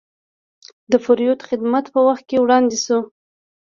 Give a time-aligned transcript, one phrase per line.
[0.91, 2.99] د پیرود خدمت په وخت وړاندې شو.